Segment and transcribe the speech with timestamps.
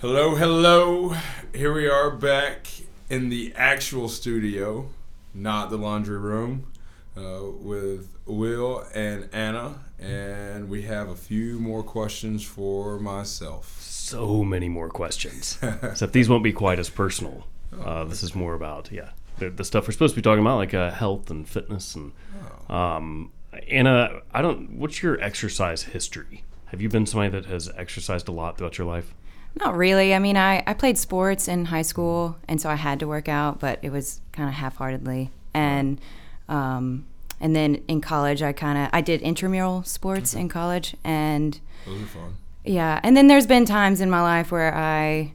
[0.00, 1.14] Hello, hello.
[1.54, 2.66] Here we are back
[3.10, 4.88] in the actual studio,
[5.34, 6.72] not the laundry room,
[7.18, 9.80] uh, with Will and Anna.
[9.98, 13.78] And we have a few more questions for myself.
[13.82, 15.58] So many more questions.
[15.82, 17.46] Except these won't be quite as personal.
[17.78, 20.56] Uh, this is more about, yeah, the, the stuff we're supposed to be talking about,
[20.56, 21.94] like uh, health and fitness.
[21.94, 22.12] And
[22.70, 23.32] um,
[23.68, 24.78] Anna, I don't.
[24.78, 26.44] What's your exercise history?
[26.68, 29.12] Have you been somebody that has exercised a lot throughout your life?
[29.58, 30.14] Not really.
[30.14, 33.28] I mean, I, I played sports in high school, and so I had to work
[33.28, 35.30] out, but it was kind of half-heartedly.
[35.54, 36.00] And
[36.48, 37.04] um,
[37.40, 42.02] and then in college, I kind of I did intramural sports in college, and Those
[42.02, 42.36] are fun.
[42.64, 43.00] yeah.
[43.02, 45.34] And then there's been times in my life where I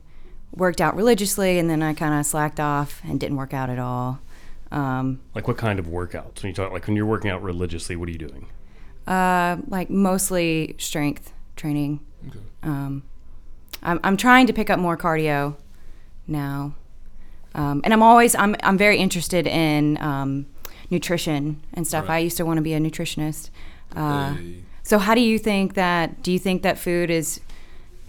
[0.56, 3.80] worked out religiously, and then I kind of slacked off and didn't work out at
[3.80, 4.20] all.
[4.72, 6.42] Um, Like what kind of workouts?
[6.42, 8.48] When you talk, like when you're working out religiously, what are you doing?
[9.08, 12.00] uh, like mostly strength training.
[12.28, 12.40] Okay.
[12.64, 13.04] Um,
[13.86, 15.56] I'm, I'm trying to pick up more cardio
[16.28, 16.74] now,
[17.54, 20.48] um, and I'm always I'm I'm very interested in um,
[20.90, 22.10] nutrition and stuff.
[22.10, 22.16] Right.
[22.16, 23.50] I used to want to be a nutritionist.
[23.96, 24.64] Uh, Hey.
[24.84, 26.24] so how do you think that?
[26.24, 27.40] Do you think that food is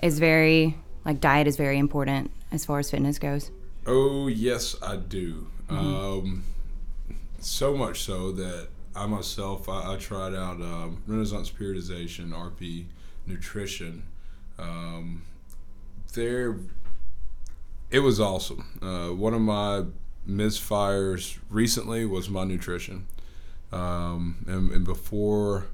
[0.03, 3.51] is very like diet is very important as far as fitness goes?
[3.87, 5.47] Oh yes, I do.
[5.69, 6.45] Um,
[7.41, 12.87] so much so that I myself I, I tried out um, Renaissance Periodization (RP)
[13.27, 14.05] nutrition.
[16.17, 16.57] There,
[17.91, 18.81] it was awesome.
[18.81, 19.85] Uh, one of my
[20.27, 23.07] misfires recently was my nutrition,
[23.71, 25.67] um, and, and before.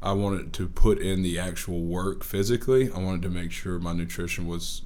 [0.00, 2.88] I wanted to put in the actual work physically.
[2.92, 4.82] I wanted to make sure my nutrition was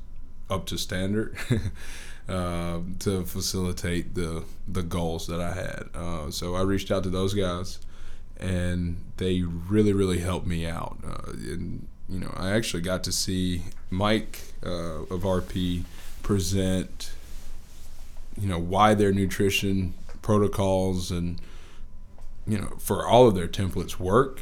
[0.48, 1.36] up to standard
[2.30, 5.90] uh, to facilitate the the goals that I had.
[5.94, 7.78] Uh, so I reached out to those guys,
[8.40, 10.96] and they really really helped me out.
[11.06, 15.84] Uh, and you know, I actually got to see Mike uh, of RP
[16.22, 17.10] present,
[18.38, 21.40] you know, why their nutrition protocols and
[22.46, 24.40] you know for all of their templates work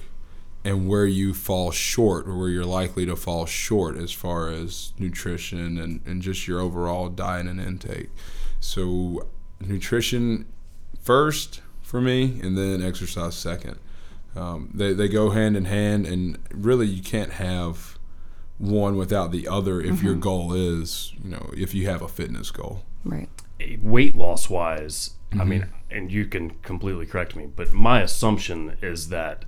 [0.64, 4.92] and where you fall short or where you're likely to fall short as far as
[4.98, 8.10] nutrition and, and just your overall diet and intake.
[8.60, 9.26] So,
[9.58, 10.47] nutrition
[11.00, 13.78] first for me, and then exercise second.
[14.36, 17.98] Um, they, they go hand in hand, and really, you can't have
[18.58, 22.50] one without the other if your goal is, you know, if you have a fitness
[22.50, 22.84] goal.
[23.04, 23.28] Right.
[23.82, 29.08] weight loss wise, I mean, and you can completely correct me, but my assumption is
[29.08, 29.44] that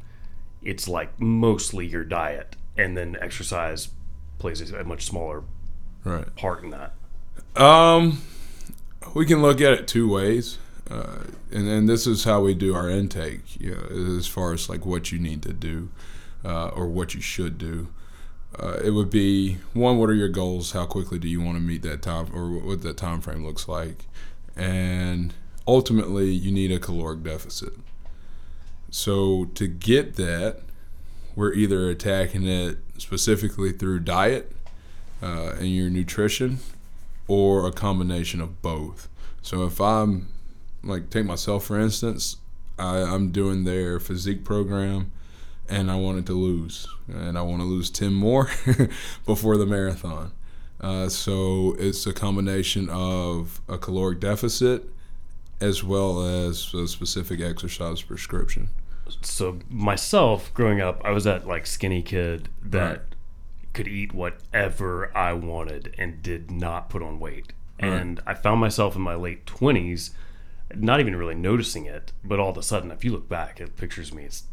[0.62, 3.88] it's like mostly your diet, and then exercise
[4.38, 5.44] plays a much smaller
[6.04, 6.34] Right.
[6.34, 6.94] part in that.
[7.60, 8.22] Um,
[9.14, 10.58] we can look at it two ways,
[10.92, 13.58] uh, and and this is how we do our intake.
[13.58, 15.90] You know, as far as like what you need to do,
[16.44, 17.88] uh, or what you should do.
[18.58, 20.72] Uh, it would be one: what are your goals?
[20.72, 23.66] How quickly do you want to meet that time, or what that time frame looks
[23.66, 24.04] like?
[24.54, 25.32] And
[25.66, 27.72] ultimately, you need a caloric deficit.
[28.90, 30.60] So to get that,
[31.34, 34.52] we're either attacking it specifically through diet
[35.22, 36.58] uh, and your nutrition,
[37.26, 39.08] or a combination of both.
[39.40, 40.28] So if I'm
[40.84, 42.36] like take myself for instance,
[42.78, 45.12] I, I'm doing their physique program
[45.68, 48.50] and I wanted to lose and I want to lose 10 more
[49.26, 50.32] before the marathon.
[50.80, 54.84] Uh, so it's a combination of a caloric deficit
[55.60, 58.68] as well as a specific exercise prescription.
[59.20, 63.00] So myself, growing up, I was that like skinny kid that Right.
[63.72, 67.52] could eat whatever I wanted and did not put on weight.
[67.80, 67.92] Right.
[67.92, 70.10] And I found myself in my late twenties,
[70.76, 73.76] not even really noticing it, but all of a sudden, if you look back at
[73.76, 74.44] pictures of me, it's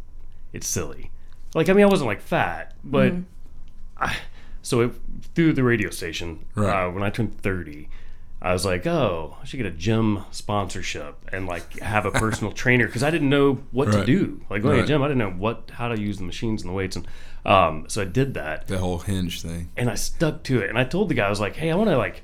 [0.54, 1.12] it's silly.
[1.56, 3.14] Like I mean, I wasn't like fat, but
[3.98, 4.16] I
[4.62, 4.94] so it,
[5.36, 6.86] through the radio station Right.
[6.88, 7.90] uh, when I turned thirty.
[8.42, 12.54] I was like, oh, I should get a gym sponsorship and like have a personal
[12.64, 14.40] trainer because I didn't know what to do.
[14.50, 14.86] Like going to Right.
[14.86, 17.06] a gym, I didn't know what how to use the machines and the weights, and
[17.46, 19.72] um, so I did that, The whole hinge thing.
[19.76, 20.70] and I stuck to it.
[20.70, 22.24] And I told the guy, I was like, hey, I want to like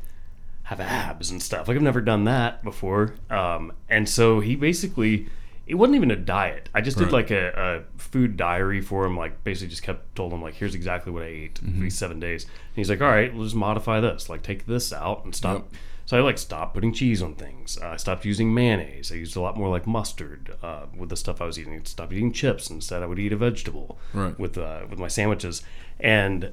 [0.66, 1.68] have abs and stuff.
[1.68, 3.16] Like I've never done that before.
[3.30, 5.30] Um, and so he basically,
[5.68, 6.70] it wasn't even a diet.
[6.74, 9.16] I just did like a, a food diary for him.
[9.18, 12.20] Like basically just kept told him like, here's exactly what I ate for these seven
[12.20, 12.44] days.
[12.46, 14.30] And he's like, all right, we'll just modify this.
[14.30, 15.58] Like take this out and stop.
[15.72, 15.82] Yep.
[16.08, 17.80] So I like stopped putting cheese on things.
[17.82, 19.12] Uh, I stopped using mayonnaise.
[19.12, 21.74] I used a lot more like mustard uh, with the stuff I was eating.
[21.74, 22.70] I stopped eating chips.
[22.70, 24.38] Instead, I would eat a vegetable Right.
[24.40, 25.64] with uh, with my sandwiches.
[26.00, 26.52] And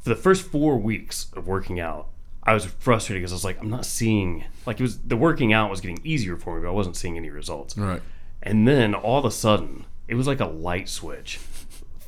[0.00, 2.08] for the first four weeks of working out,
[2.46, 5.52] I was frustrated because I was like, I'm not seeing like it was the working
[5.52, 7.76] out was getting easier for me, but I wasn't seeing any results.
[7.76, 8.00] Right.
[8.42, 11.38] And then all of a sudden, it was like a light switch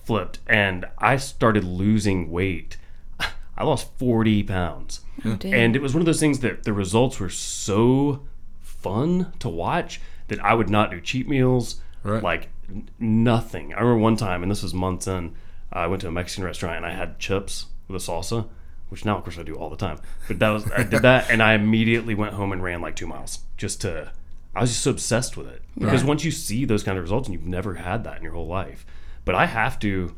[0.05, 2.77] flipped, and I started losing weight.
[3.57, 5.01] I lost 40 pounds.
[5.25, 5.37] Oh.
[5.45, 8.25] And it was one of those things that the results were so
[8.61, 12.23] fun to watch that I would not do cheat meals, Right.
[12.23, 13.75] like n- nothing.
[13.75, 15.35] I remember one time, and this was months in,
[15.73, 18.47] I went to a Mexican restaurant and I had chips with a salsa,
[18.89, 19.99] which now, of course, I do all the time.
[20.27, 23.07] But that was I did that, and I immediately went home and ran like two
[23.07, 24.13] miles just to.
[24.55, 27.29] I was just so obsessed with it because once you see those kind of results
[27.29, 28.85] and you've never had that in your whole life,
[29.25, 30.17] but I have to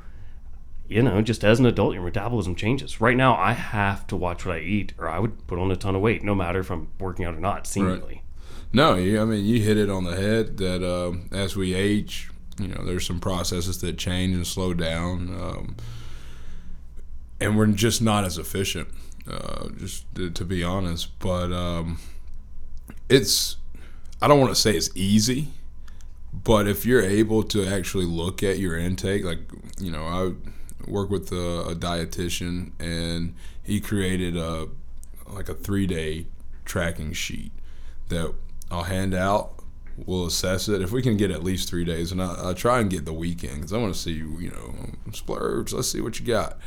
[0.90, 3.00] you know, just as an adult, your metabolism changes.
[3.00, 5.76] Right now, I have to watch what I eat, or I would put on a
[5.76, 7.66] ton of weight, no matter if I'm working out or not.
[7.68, 8.22] Seemingly,
[8.72, 10.56] No, you, I mean you hit it on the head.
[10.56, 12.28] That um, as we age,
[12.60, 15.76] you know, there's some processes that change and slow down, um,
[17.40, 18.88] and we're just not as efficient.
[19.30, 21.98] Uh, just to, to be honest, but um,
[23.08, 23.56] it's
[24.22, 25.48] I don't want to say it's easy,
[26.32, 29.40] but if you're able to actually look at your intake, like
[29.78, 34.68] you know, I work with a, a dietitian, and he created a
[35.28, 36.26] like a three day
[36.64, 37.52] tracking sheet
[38.08, 38.34] that
[38.70, 39.52] I'll hand out.
[39.96, 42.80] We'll assess it if we can get at least three days, and I, I try
[42.80, 45.72] and get the weekend because I want to see you know splurge.
[45.72, 46.58] Let's see what you got.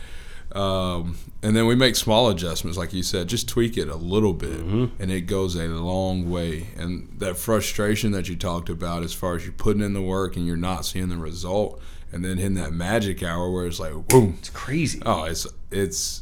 [0.55, 4.33] Um, and then we make small adjustments, like you said, just tweak it a little
[4.33, 6.67] bit, and it goes a long way.
[6.77, 10.35] And that frustration that you talked about, as far as you putting in the work
[10.35, 14.07] and you're not seeing the result, and then hitting that magic hour where it's like,
[14.07, 15.01] boom, it's crazy.
[15.05, 16.21] Oh, it's it's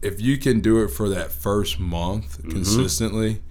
[0.00, 3.42] if you can do it for that first month consistently,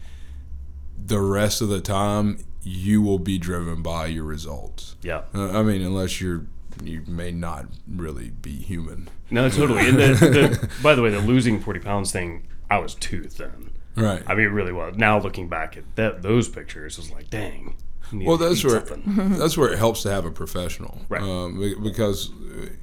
[1.05, 4.95] the rest of the time you will be driven by your results.
[5.03, 6.45] yeah, Uh, I mean, unless you're
[6.83, 9.09] you may not really be human.
[9.29, 9.87] no, totally.
[9.87, 13.71] And the, the, by the way, the losing forty pounds thing, I was too thin.
[13.95, 14.23] Right.
[14.25, 14.95] I mean, it really was.
[14.95, 17.75] Now looking back at that, those pictures, was like, dang.
[18.11, 19.37] Well, that's where something.
[19.37, 21.21] that's where it helps to have a professional, Right.
[21.21, 22.31] Um, because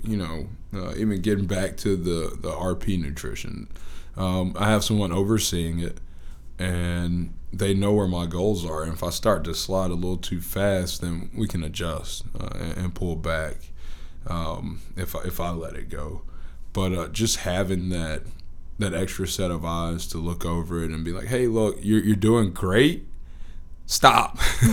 [0.03, 3.69] you know, uh, even getting back to the the RP nutrition,
[4.17, 5.99] um, I have someone overseeing it,
[6.59, 8.83] and they know where my goals are.
[8.83, 12.49] And if I start to slide a little too fast, then we can adjust uh,
[12.55, 13.70] and, and pull back
[14.27, 16.23] um, if I, if I let it go.
[16.73, 18.23] But uh, just having that
[18.79, 22.03] that extra set of eyes to look over it and be like, "Hey, look, you're
[22.03, 23.07] you're doing great.
[23.87, 24.39] Stop,"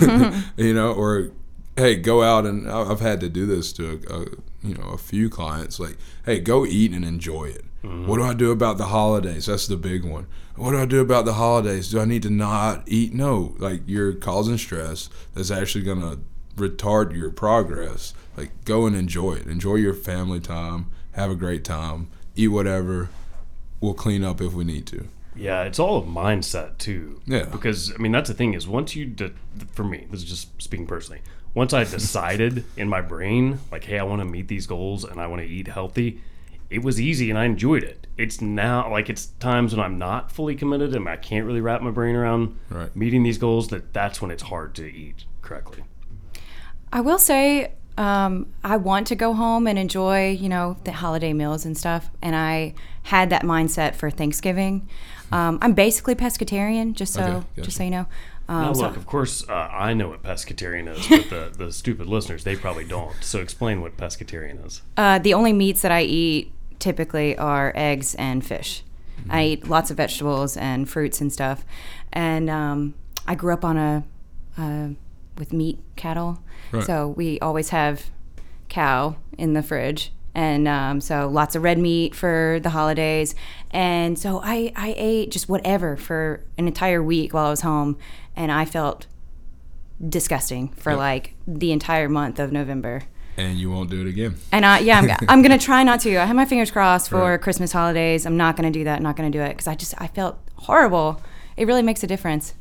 [0.56, 1.32] you know, or
[1.76, 4.20] hey, go out and I've had to do this to a, a,
[4.62, 5.78] you know a few clients.
[5.80, 7.64] Like, hey, go eat and enjoy it.
[8.06, 9.46] What do I do about the holidays?
[9.46, 10.26] That's the big one.
[10.56, 11.90] What do I do about the holidays?
[11.90, 13.14] Do I need to not eat?
[13.14, 15.08] No, like you're causing stress.
[15.34, 16.18] That's actually gonna
[16.58, 18.14] retard your progress.
[18.36, 19.46] Like, go and enjoy it.
[19.46, 20.86] Enjoy your family time.
[21.12, 22.08] Have a great time.
[22.36, 23.08] Eat whatever.
[23.80, 25.08] We'll clean up if we need to.
[25.34, 27.20] Yeah, it's all of mindset too.
[27.26, 27.44] Yeah.
[27.44, 29.32] Because I mean, that's the thing is once you, de-
[29.72, 31.22] for me, this is just speaking personally.
[31.54, 35.20] Once I decided in my brain, like, hey, I want to meet these goals and
[35.20, 36.20] I want to eat healthy,
[36.70, 38.06] it was easy and I enjoyed it.
[38.16, 41.82] It's now like it's times when I'm not fully committed and I can't really wrap
[41.82, 42.94] my brain around Right.
[42.96, 45.84] meeting these goals that that's when it's hard to eat correctly.
[46.92, 51.32] I will say um, I want to go home and enjoy, you know, the holiday
[51.32, 52.08] meals and stuff.
[52.22, 52.74] And I
[53.04, 54.88] had that mindset for Thanksgiving.
[55.32, 57.62] Um, I'm basically pescatarian, just so Okay, gotcha.
[57.62, 58.06] just so you know.
[58.48, 61.72] Um, Now, so- look, of course, uh, I know what pescatarian is, but the, the
[61.72, 63.12] stupid listeners, they probably don't.
[63.20, 64.80] So explain what pescatarian is.
[64.96, 68.84] Uh, the only meats that I eat typically are eggs and fish.
[69.28, 71.64] I eat lots of vegetables and fruits and stuff.
[72.12, 72.94] And um,
[73.26, 74.04] I grew up on a
[74.56, 74.88] uh,
[75.38, 76.42] with meat cattle,
[76.72, 76.84] Right.
[76.84, 78.10] so we always have
[78.68, 80.12] cow in the fridge.
[80.34, 83.34] And um, so lots of red meat for the holidays.
[83.72, 87.96] And so I, I ate just whatever for an entire week while I was home.
[88.36, 89.06] And I felt
[90.06, 90.98] disgusting for Yep.
[90.98, 93.02] like the entire month of November.
[93.36, 94.34] And you won't do it again.
[94.52, 96.16] And I, yeah, I'm, I'm gonna try not to.
[96.16, 97.40] I have my fingers crossed for Right.
[97.40, 98.26] Christmas holidays.
[98.26, 99.00] I'm not gonna do that.
[99.02, 101.20] Not gonna do it because I just I felt horrible.
[101.56, 102.54] It really makes a difference.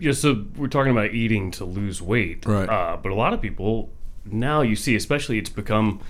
[0.00, 2.68] Yeah, so we're talking about eating to lose weight, Right.
[2.68, 3.90] Uh, but a lot of people
[4.24, 6.00] now you see, especially it's become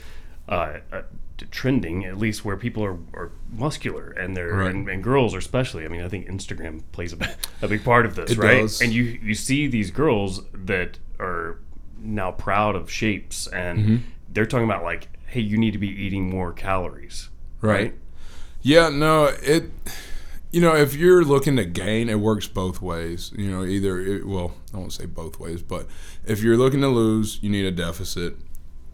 [0.49, 1.02] uh, uh,
[1.50, 4.75] trending, at least where people are, are muscular and they're Right.
[4.75, 5.85] and, and girls are especially.
[5.85, 7.18] I mean, I think Instagram plays a,
[7.62, 8.62] a big part of this, It right?
[8.62, 8.80] does.
[8.80, 11.59] And you you see these girls that are
[12.00, 13.97] now proud of shapes, and Mm-hmm.
[14.33, 17.28] they're talking about like, hey, you need to be eating more calories,
[17.61, 17.95] Right.
[18.62, 19.71] Yeah, no, it
[20.50, 23.33] you know, if you're looking to gain, it works both ways.
[23.37, 25.87] You know, either it, well, I won't say both ways, but
[26.25, 28.37] if you're looking to lose, you need a deficit.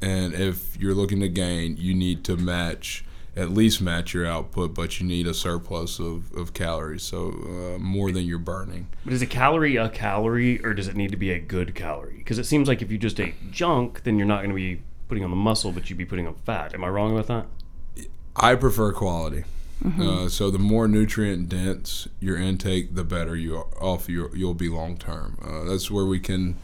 [0.03, 3.05] And if you're looking to gain, you need to match
[3.37, 7.79] at least match your output, but you need a surplus of, of calories, so uh,
[7.79, 8.87] more than you're burning.
[9.05, 12.19] But is a calorie a calorie, or does it need to be a good calorie?
[12.19, 14.83] Because it seems like if you just ate junk, then you're not going to be
[15.09, 16.75] putting on the muscle, but you'd be putting on fat.
[16.75, 18.07] Am I wrong about that?
[18.37, 19.45] I prefer quality.
[19.85, 24.55] Uh, so the more nutrient dense your intake, the better you are off you you'll
[24.55, 25.37] be long term.
[25.43, 26.57] Uh, that's where we can,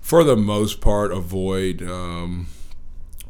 [0.00, 2.46] for the most part, avoid um,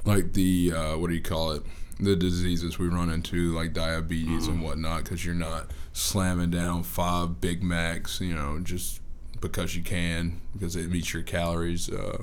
[0.05, 1.63] like the uh, what do you call it?
[1.99, 7.41] The diseases we run into, like diabetes and whatnot, because you're not slamming down five
[7.41, 9.01] Big Macs, you know, just
[9.41, 11.91] because you can, because it meets your calories.
[11.91, 12.23] Uh,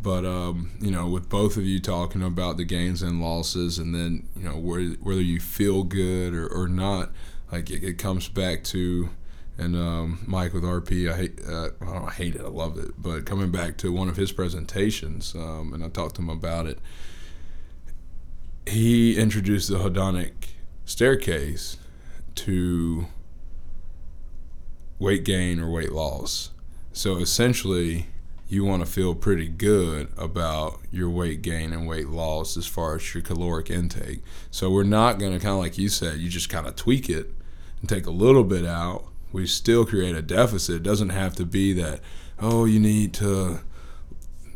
[0.00, 3.94] but um, you know, with both of you talking about the gains and losses, and
[3.94, 7.10] then you know whether, whether you feel good or, or not,
[7.50, 9.10] like it, it comes back to,
[9.56, 12.92] and um, Mike with RP, I hate, uh, I don't hate it, I love it,
[12.96, 16.66] but coming back to one of his presentations, um, and I talked to him about
[16.66, 16.78] it.
[18.66, 20.32] He introduced the hedonic
[20.84, 21.78] staircase
[22.36, 23.06] to
[24.98, 26.50] weight gain or weight loss.
[26.92, 28.06] So essentially,
[28.48, 32.96] you want to feel pretty good about your weight gain and weight loss as far
[32.96, 34.22] as your caloric intake.
[34.50, 37.10] So we're not going to kind of like you said, you just kind of tweak
[37.10, 37.30] it
[37.80, 39.04] and take a little bit out.
[39.32, 40.76] We still create a deficit.
[40.76, 42.00] It doesn't have to be that
[42.40, 43.60] oh, you need to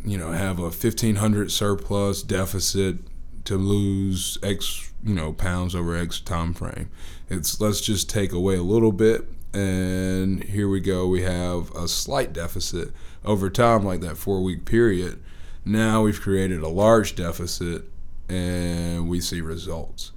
[0.04, 2.96] you know have a 1500 surplus deficit
[3.44, 6.90] to lose x you know pounds over x time frame.
[7.28, 11.06] It's let's just take away a little bit and here we go.
[11.06, 12.92] We have a slight deficit
[13.24, 15.22] over time, like that four week period.
[15.64, 17.84] Now we've created a large deficit
[18.28, 20.12] and we see results.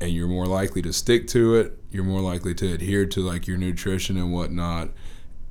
[0.00, 1.78] And you're more likely to stick to it.
[1.90, 4.90] You're more likely to adhere to like your nutrition and whatnot.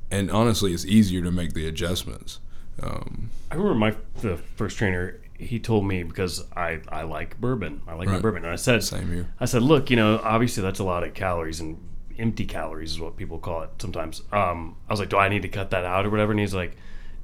[0.10, 2.40] And honestly, it's easier to make the adjustments.
[2.82, 5.20] Um, I remember my the first trainer.
[5.38, 7.82] He told me because I, I like bourbon.
[7.88, 8.22] I like my Right.
[8.22, 9.34] bourbon, and I said Same here.
[9.40, 11.78] I said, look, you know, obviously that's a lot of calories and
[12.22, 14.22] empty calories is what people call it sometimes.
[14.32, 16.32] Um, I was like, do I need to cut that out or whatever?
[16.32, 16.78] And he's like,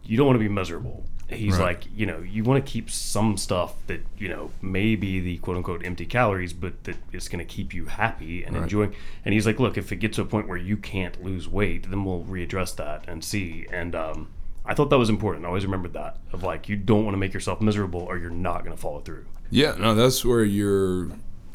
[0.03, 1.03] you don't want to be miserable.
[1.29, 1.75] He's Right.
[1.75, 5.37] like, you know, you want to keep some stuff that you know may be the
[5.39, 8.63] quote unquote empty calories, but that is going to keep you happy and Right.
[8.63, 8.93] enjoying.
[9.25, 11.89] And he's like, look, if it gets to a point where you can't lose weight,
[11.89, 13.67] then we'll readdress that and see.
[13.71, 14.29] And um,
[14.65, 15.43] I thought that was important.
[15.43, 18.29] I always remembered that of like, you don't want to make yourself miserable, or you're
[18.29, 19.25] not going to follow through.
[19.49, 21.09] Yeah, no, that's where your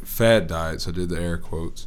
[0.04, 1.86] fad diets, I did the air quotes,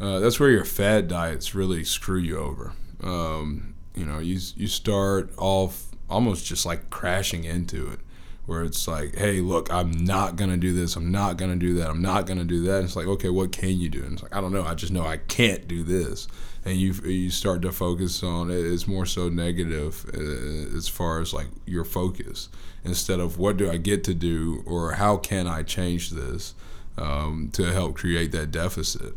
[0.00, 2.72] uh, that's where your fad diets really screw you over.
[3.02, 8.00] Um, you know, you, you start off almost just like crashing into it,
[8.46, 10.96] where it's like, hey, look, I'm not going to do this.
[10.96, 11.88] I'm not going to do that.
[11.88, 12.76] I'm not going to do that.
[12.76, 14.02] And it's like, okay, what can you do?
[14.02, 14.64] And it's like, I don't know.
[14.64, 16.28] I just know I can't do this.
[16.64, 18.56] And you, you start to focus on it.
[18.56, 22.48] It's more so negative uh, as far as like your focus
[22.84, 26.54] instead of what do I get to do or how can I change this
[26.96, 29.14] um, to help create that deficit.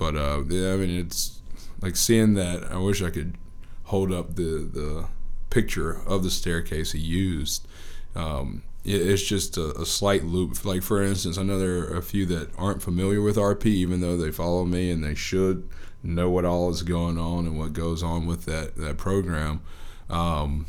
[0.00, 1.42] But uh, yeah, I mean, it's
[1.82, 2.72] like seeing that.
[2.72, 3.36] I wish I could
[3.84, 5.08] hold up the the
[5.50, 7.68] picture of the staircase he used.
[8.16, 10.64] Um, it, it's just a, a slight loop.
[10.64, 14.00] Like for instance, I know there are a few that aren't familiar with RP, even
[14.00, 15.68] though they follow me and they should
[16.02, 19.60] know what all is going on and what goes on with that that program.
[20.08, 20.64] Um,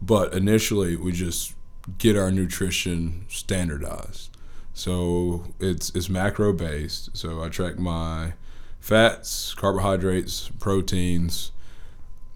[0.00, 1.54] but initially, we just
[1.98, 4.37] get our nutrition standardized.
[4.78, 7.16] So it's it's macro based.
[7.16, 8.34] So I track my
[8.78, 11.50] fats, carbohydrates, proteins.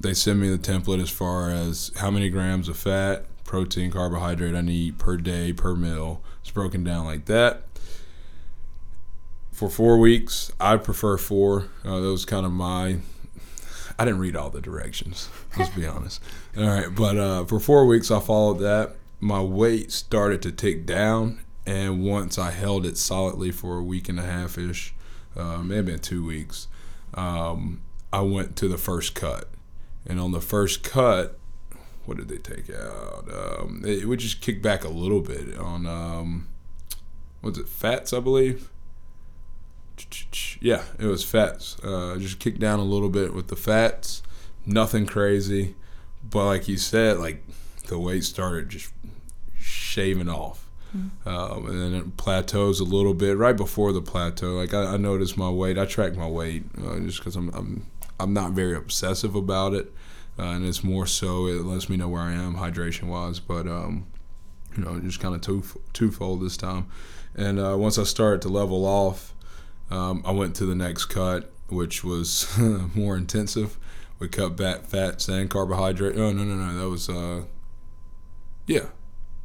[0.01, 4.57] They send me the template as far as how many grams of fat, protein, carbohydrate
[4.57, 6.21] I need per day per meal.
[6.41, 7.63] It's broken down like that.
[9.53, 11.69] For four weeks, I prefer four.
[11.85, 12.97] Uh, that was kind of my.
[13.97, 15.29] I didn't read all the directions.
[15.57, 16.21] Let's be honest.
[16.59, 18.97] All right, but uh, for four weeks, I followed that.
[19.21, 24.09] My weight started to tick down, and once I held it solidly for a week
[24.09, 24.95] and a half ish,
[25.37, 26.69] uh, may have been two weeks,
[27.14, 29.49] um, I went to the first cut.
[30.07, 31.38] And on the first cut,
[32.04, 33.28] what did they take out?
[33.33, 36.49] Um, it, it would just kick back a little bit on, um,
[37.45, 38.71] it fats, I believe?
[40.61, 41.78] Yeah, it was fats.
[41.83, 44.23] Uh, just kicked down a little bit with the fats.
[44.66, 45.76] Nothing crazy.
[46.28, 47.45] But like you said, like
[47.87, 48.92] the weight started just
[49.59, 50.62] shaving off.
[51.25, 54.53] Um, and then it plateaus a little bit right before the plateau.
[54.53, 55.79] Like I, I noticed my weight.
[55.79, 57.87] I track my weight uh, just because I'm, I'm
[58.21, 59.93] I'm not very obsessive about it,
[60.39, 63.41] uh, and it's more so it lets me know where I am hydration wise.
[63.41, 64.07] But um,
[64.77, 66.87] you know, just kind of two twofold this time.
[67.35, 69.35] And uh, once I started to level off,
[69.91, 72.47] um, I went to the next cut, which was
[72.95, 73.79] more intensive.
[74.19, 76.17] We cut back fats and carbohydrate.
[76.17, 77.45] Oh no no no, that was uh,
[78.67, 78.87] yeah.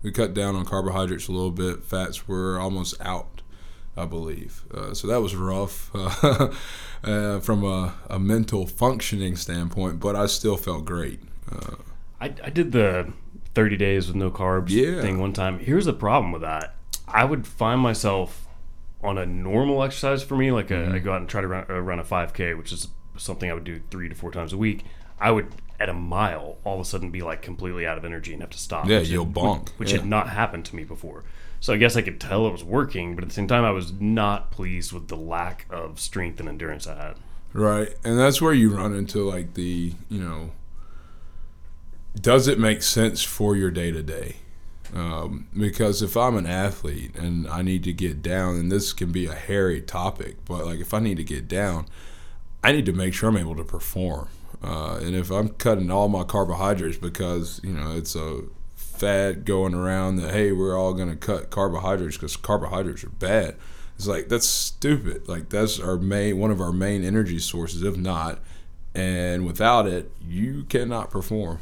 [0.04, 1.84] We cut down on carbohydrates a little bit.
[1.84, 3.42] Fats were almost out,
[3.96, 4.64] I believe.
[4.74, 6.50] Uh, so that was rough uh,
[7.04, 11.20] uh, from a, a mental functioning standpoint, but I still felt great.
[11.52, 11.76] Uh,
[12.22, 13.12] I, I did the
[13.56, 15.02] 30 days with no carbs Yeah.
[15.02, 15.60] thing one time.
[15.60, 16.76] Here's the problem with that.
[17.08, 18.48] I would find myself
[19.02, 21.80] on a normal exercise for me, like I go out and try to run, uh,
[21.80, 22.88] run a 5K, which is
[23.18, 24.84] something I would do three to four times a week.
[25.20, 25.48] I would
[25.80, 28.50] at a mile all of a sudden be like completely out of energy and have
[28.52, 28.88] to stop.
[28.88, 29.70] Yeah, which you'll bonk.
[29.78, 30.00] which Yeah.
[30.00, 31.24] had not happened to me before.
[31.60, 33.72] So I guess I could tell it was working, but at the same time, I
[33.72, 37.16] was not pleased with the lack of strength and endurance I had.
[37.54, 37.96] Right.
[38.04, 40.52] And that's where you run into like the, you know,
[42.20, 44.38] does it make sense for your day to day?
[45.58, 49.26] Because if I'm an athlete and I need to get down, and this can be
[49.26, 51.88] a hairy topic, but like if I need to get down,
[52.64, 54.30] I need to make sure I'm able to perform.
[54.64, 58.42] Uh, and if I'm cutting all my carbohydrates because, you know, it's a
[58.76, 63.56] fad going around that, hey, we're all going to cut carbohydrates because carbohydrates are bad.
[63.96, 65.28] It's like, that's stupid.
[65.28, 68.40] Like, that's our main, one of our main energy sources, if not.
[68.96, 71.60] And without it, you cannot perform.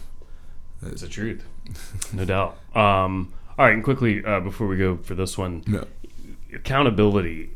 [0.82, 1.44] It's the truth,
[2.14, 2.58] no doubt.
[2.75, 5.86] Um, all right, and quickly uh, before we go for this one, No.
[6.54, 7.50] accountability.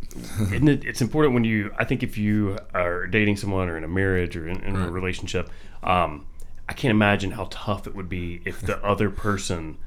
[0.52, 1.72] It, it's important when you.
[1.78, 4.90] I think if you are dating someone or in a marriage or in, in a
[4.90, 5.50] relationship,
[5.84, 6.26] um,
[6.68, 9.78] I can't imagine how tough it would be if the other person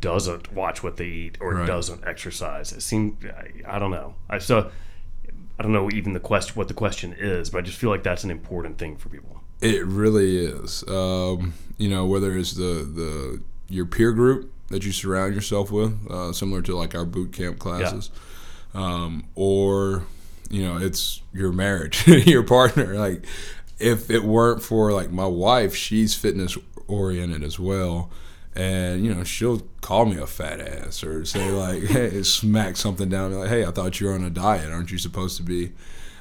[0.00, 1.66] doesn't watch what they eat or Right.
[1.66, 2.72] doesn't exercise.
[2.72, 3.24] It seems.
[3.24, 4.14] I, I don't know.
[4.30, 4.70] I so.
[5.58, 8.02] I don't know even the question what the question is, but I just feel like
[8.02, 9.40] that's an important thing for people.
[9.62, 10.84] It really is.
[10.86, 15.94] Um, you know, whether it's the the your peer group that you surround yourself with,
[16.10, 18.10] uh, similar to like our boot camp classes,
[18.76, 20.04] um, or
[20.48, 22.94] you know, it's your marriage, your partner.
[22.94, 23.24] Like,
[23.78, 26.56] if it weren't for like my wife, she's fitness
[26.86, 28.10] oriented as well.
[28.54, 33.08] And you know she'll call me a fat ass or say like, "Hey, smack something
[33.08, 34.72] down." Like, "Hey, I thought you were on a diet.
[34.72, 35.72] Aren't you supposed to be?"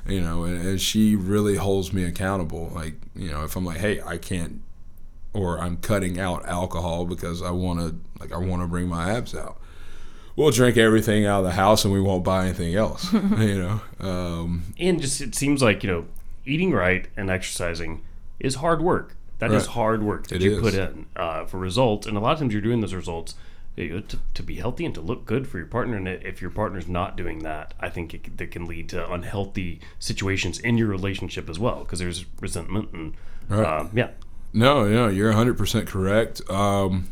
[0.08, 3.78] you know and, and she really holds me accountable like you know if i'm like
[3.78, 4.62] hey i can't
[5.34, 9.12] or i'm cutting out alcohol because i want to like i want to bring my
[9.12, 9.60] abs out
[10.36, 13.82] we'll drink everything out of the house and we won't buy anything else you know
[14.00, 16.06] um, and just it seems like you know
[16.46, 18.02] eating right and exercising
[18.40, 19.74] is hard work That is Right.
[19.74, 20.62] hard work that It you is.
[20.62, 23.36] put in uh, for results and a lot of times you're doing those results
[23.78, 26.42] you know, to, to be healthy and to look good for your partner and if
[26.42, 30.78] your partner's not doing that i think it, that can lead to unhealthy situations in
[30.78, 33.14] your relationship as well because there's resentment and
[33.50, 33.66] Right.
[33.80, 34.10] um, yeah
[34.54, 36.42] No, no, you're 100% correct.
[36.50, 37.10] Um,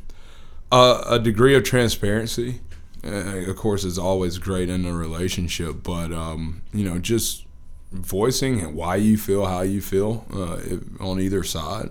[0.72, 2.62] a, a degree of transparency,
[3.06, 7.46] uh, of course, is always great in a relationship, but, um, you know, just
[7.92, 11.90] voicing why you feel how you feel uh, if, on either side.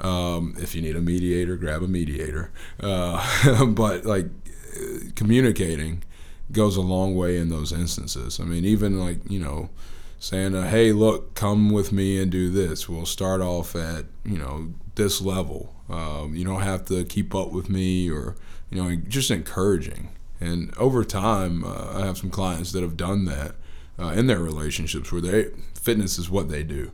[0.00, 2.50] Um, if you need a mediator, grab a mediator.
[2.78, 4.26] Uh, but, like,
[5.14, 6.02] communicating
[6.52, 8.40] goes a long way in those instances.
[8.40, 9.70] I mean, even like, you know,
[10.18, 12.88] saying, uh, hey, look, come with me and do this.
[12.88, 15.74] We'll start off at, you know, this level.
[15.88, 18.36] Um, you don't have to keep up with me or,
[18.70, 20.10] you know, just encouraging.
[20.40, 23.54] And over time, uh, I have some clients that have done that
[23.98, 26.92] uh, in their relationships where they fitness is what they do,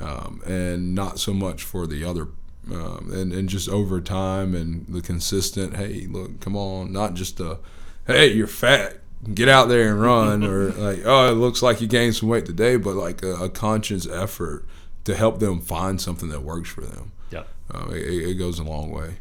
[0.00, 2.28] um, and not so much for the other.
[2.68, 7.38] Um, and, and just over time and the consistent, hey, look, come on, not just
[7.38, 7.58] a,
[8.08, 8.96] hey, you're fat,
[9.34, 12.44] get out there and run, or like, oh, it looks like you gained some weight
[12.44, 14.66] today, but like a, a conscious effort
[15.04, 17.12] to help them find something that works for them.
[17.30, 19.18] yeah Uh, it, it goes a long way.